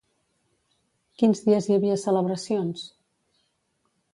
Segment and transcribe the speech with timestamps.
[1.21, 2.87] Quins dies hi havia celebracions?